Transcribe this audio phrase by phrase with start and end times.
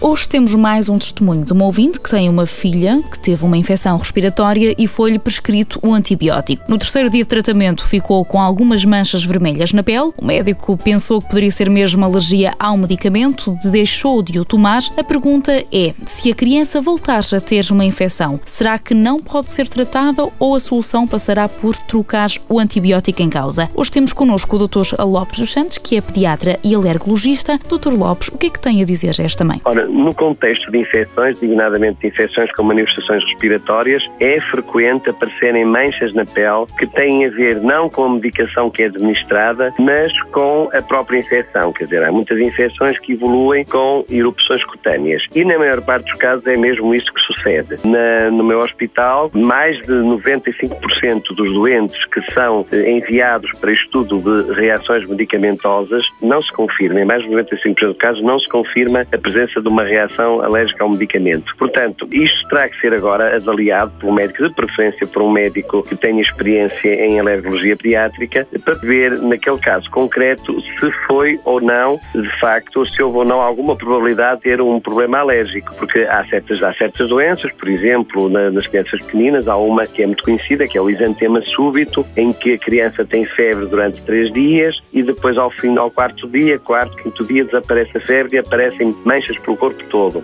[0.00, 3.56] Hoje temos mais um testemunho de uma ouvinte que tem uma filha que teve uma
[3.56, 6.62] infecção respiratória e foi-lhe prescrito um antibiótico.
[6.68, 10.12] No terceiro dia de tratamento ficou com algumas manchas vermelhas na pele.
[10.16, 14.82] O médico pensou que poderia ser mesmo alergia ao medicamento, deixou de o tomar.
[14.96, 19.50] A pergunta é: se a criança voltar a ter uma infecção, será que não pode
[19.52, 23.68] ser tratada ou a solução passará por trocar o antibiótico em causa?
[23.74, 24.94] Hoje temos connosco o Dr.
[25.00, 27.58] Lopes dos Santos, que é pediatra e alergologista.
[27.68, 27.94] Dr.
[27.94, 29.60] Lopes, o que é que tem a dizer a esta mãe?
[29.64, 36.12] Ora, no contexto de infecções, designadamente de infecções com manifestações respiratórias, é frequente aparecerem manchas
[36.14, 40.68] na pele que têm a ver não com a medicação que é administrada, mas com
[40.72, 41.72] a própria infecção.
[41.72, 45.22] Quer dizer, há muitas infecções que evoluem com erupções cutâneas.
[45.34, 47.78] E na maior parte dos casos é mesmo isso que sucede.
[47.84, 54.20] Na, no meu hospital, mais de 95% dos doentes que são eh, enviados para estudo
[54.20, 57.00] de reações medicamentosas não se confirma.
[57.00, 60.84] Em mais de 95% dos casos não se confirma a presença de uma reação alérgica
[60.84, 61.54] ao medicamento.
[61.56, 65.82] Portanto, isto terá que ser agora avaliado por um médico, de preferência por um médico
[65.82, 72.00] que tenha experiência em alergologia pediátrica, para ver, naquele caso concreto, se foi ou não,
[72.14, 75.74] de facto, se houve ou não alguma probabilidade de ter um problema alérgico.
[75.76, 80.02] Porque há certas, há certas doenças, por exemplo, na, nas crianças pequeninas, há uma que
[80.02, 84.00] é muito conhecida, que é o exantema súbito, em que a criança tem febre durante
[84.02, 88.36] três dias e depois, ao fim, ao quarto dia, quarto, quinto dia, desaparece a febre
[88.36, 90.22] e aparecem manchas pelo corpo todo.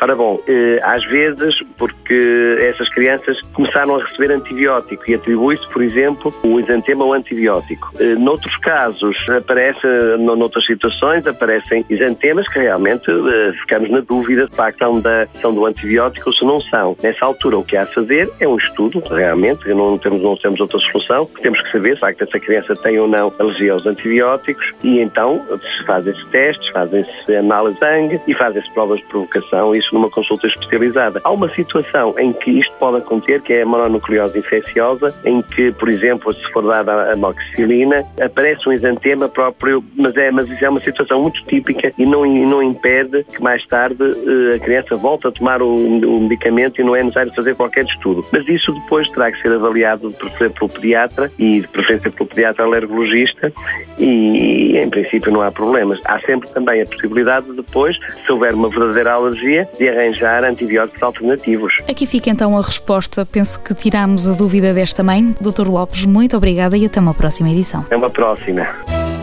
[0.00, 5.82] Ora bom, eh, às vezes, porque essas crianças começaram a receber antibiótico e atribui-se, por
[5.82, 7.92] exemplo, o exantema ao antibiótico.
[8.00, 9.86] Eh, noutros casos, aparece,
[10.18, 15.66] noutras situações, aparecem exantemas que realmente eh, ficamos na dúvida se são, da, são do
[15.66, 16.96] antibiótico ou se não são.
[17.02, 20.60] Nessa altura, o que há a fazer é um estudo, realmente, não temos, não temos
[20.60, 21.28] outra solução.
[21.42, 25.86] Temos que saber se essa criança tem ou não alergia aos antibióticos e então se
[25.86, 29.74] fazem-se testes, fazem-se análise de sangue e fazem-se provas de provocação.
[29.74, 31.20] Isso numa consulta especializada.
[31.24, 35.72] Há uma situação em que isto pode acontecer, que é a mononucleose infecciosa, em que,
[35.72, 40.64] por exemplo, se for dada a amoxicilina, aparece um exantema próprio, mas é, mas isso
[40.64, 44.96] é uma situação muito típica e não, não impede que mais tarde eh, a criança
[44.96, 48.24] volte a tomar o, o, medicamento e não é necessário fazer qualquer estudo.
[48.32, 52.28] Mas isso depois terá que ser avaliado de preferência pelo pediatra e de preferência pelo
[52.28, 53.52] pediatra alergologista
[53.98, 56.00] e, em princípio, não há problemas.
[56.04, 61.02] Há sempre também a possibilidade de depois, se houver uma verdadeira alergia, de arranjar antibióticos
[61.02, 61.72] alternativos.
[61.88, 63.24] Aqui fica então a resposta.
[63.24, 65.34] Penso que tiramos a dúvida desta mãe.
[65.40, 67.80] Doutor Lopes, muito obrigada e até uma próxima edição.
[67.80, 68.68] Até uma próxima.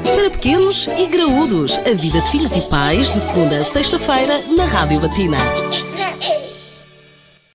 [0.04, 4.66] Para pequenos e graúdos, a vida de filhos e pais, de segunda a sexta-feira, na
[4.66, 5.38] Rádio Latina.